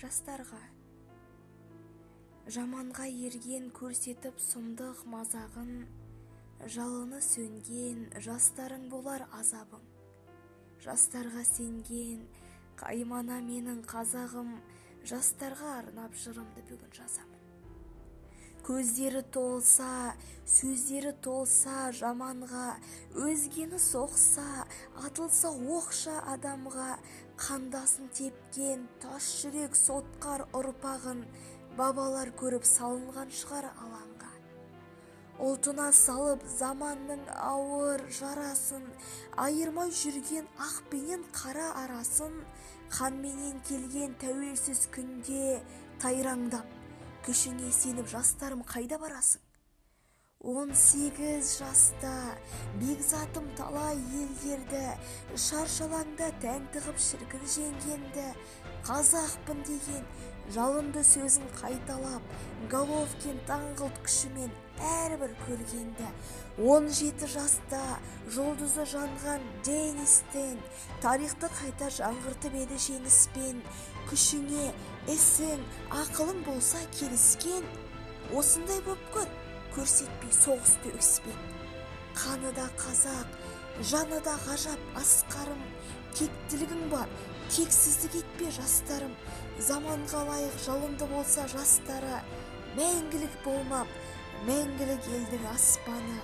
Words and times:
жастарға. 0.00 0.60
Жаманға 2.48 3.04
ерген 3.28 3.68
көрсетіп 3.76 4.38
сұмдық 4.40 5.02
мазағын 5.12 5.72
жалыны 6.76 7.20
сөнген 7.24 8.06
жастарың 8.24 8.88
болар 8.92 9.26
азабың 9.36 9.84
жастарға 10.84 11.44
сенген 11.44 12.24
қаймана 12.80 13.42
менің 13.44 13.82
қазағым 13.90 14.54
жастарға 15.10 15.76
арнап 15.82 16.16
жырымды 16.24 16.64
бүгін 16.70 16.96
жазамын. 16.96 17.39
Көздері 18.66 19.22
толса 19.34 20.14
сөздері 20.50 21.12
толса 21.24 21.90
жаманға 21.96 22.76
өзгені 23.26 23.78
соқса 23.80 24.46
атылса 25.06 25.52
оқша 25.76 26.16
адамға 26.34 26.88
қандасын 27.40 28.10
тепкен 28.16 28.88
тас 29.02 29.28
жүрек 29.40 29.76
сотқар 29.78 30.44
ұрпағын 30.56 31.22
бабалар 31.78 32.32
көріп 32.40 32.66
салынған 32.66 33.30
шығар 33.42 33.70
алаңға. 33.70 34.32
Ұлтына 35.40 35.86
салып 35.96 36.42
заманның 36.58 37.22
ауыр 37.36 38.02
жарасын 38.18 38.84
айырмай 39.46 39.94
жүрген 40.02 40.50
ақ 40.66 40.82
пенен 40.92 41.24
қара 41.36 41.70
арасын 41.84 42.34
қанменен 42.98 43.62
келген 43.70 44.18
тәуелсіз 44.20 44.84
күнде 44.92 45.62
тайраңдап 46.02 46.79
күшіңе 47.26 47.68
сеніп 47.74 48.08
жастарым 48.08 48.64
қайда 48.64 48.96
барасың? 49.02 49.42
Он 50.40 50.70
сегіз 50.72 51.58
жаста 51.60 52.10
бекзатым 52.80 53.44
талай 53.58 53.98
елдерді 54.16 54.86
шаршалаңда 55.36 56.30
тәнті 56.40 56.80
қып 56.80 56.96
шіркін 56.96 57.42
жеңгенді 57.54 58.24
қазақпын 58.86 59.60
деген 59.68 60.06
жалынды 60.54 61.02
сөзін 61.04 61.44
қайталап 61.58 62.32
головкин 62.72 63.36
даңғылт 63.50 64.00
күшімен 64.06 64.48
әрбір 64.80 65.36
көргенді. 65.42 66.08
он 66.56 66.88
жеті 66.88 67.28
жаста 67.28 68.00
жұлдызы 68.32 68.88
жанған 68.94 69.44
денистен 69.62 70.56
тарихты 71.02 71.52
қайта 71.52 71.92
жаңғыртып 72.00 72.56
еді 72.64 72.80
жеңіспен. 72.88 73.60
Күшіңе 74.08 74.72
ісің 75.12 75.60
ақылың 76.00 76.42
болса 76.48 76.80
келіскен. 76.96 77.64
Осындай 78.32 78.80
боп 78.88 78.98
көр. 79.12 79.28
Көрсетпей 79.76 80.34
соғыс 80.34 80.76
төгіспен 80.84 81.40
қаны 82.20 82.52
да 82.56 82.66
қазақ 82.80 83.36
жаны 83.90 84.18
да 84.24 84.34
ғажап 84.44 84.80
асқарым 85.00 85.60
тектілігің 86.18 86.88
бар 86.92 87.08
тексіздік 87.50 88.16
етпе 88.20 88.50
жастарым. 88.54 89.14
Заманға 89.58 90.22
лайық 90.28 90.58
жалынды 90.64 91.06
болса 91.10 91.46
жастары 91.50 92.20
мәңгілік 92.76 93.38
болмап 93.44 93.90
мәңгілік 94.48 95.08
елдің 95.16 95.48
аспаны. 95.54 96.18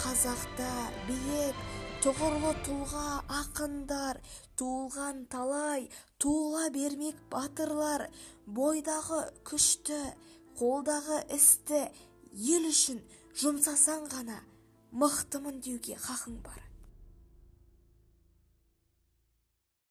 Қазақта 0.00 0.70
биік 1.08 1.60
тұғырлы 2.04 2.54
тұлға 2.66 3.08
ақындар 3.42 4.20
туылған 4.58 5.26
талай 5.32 5.88
туыла 6.18 6.70
бермек 6.74 7.20
батырлар. 7.32 8.08
Бойдағы 8.46 9.22
күшті 9.48 10.00
қолдағы 10.58 11.22
істі 11.34 11.86
ел 12.34 12.66
үшін 12.66 13.00
жұмсасаң 13.38 14.08
ғана 14.10 14.40
мықтымын 14.90 15.60
деуге 15.62 15.94
хақың 15.94 16.40
бар. 16.42 16.60